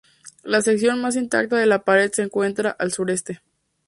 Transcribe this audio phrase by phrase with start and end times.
[0.41, 3.43] La sección más intacta de la pared se encuentra al sureste.